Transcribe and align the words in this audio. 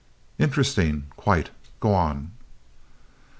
"Interesting 0.39 1.05
quite. 1.15 1.51
Go 1.79 1.93
on." 1.93 2.31